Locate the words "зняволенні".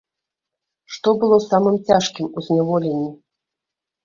2.47-3.09